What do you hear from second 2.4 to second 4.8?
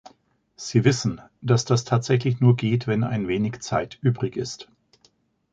geht, wenn ein wenig Zeit übrig ist.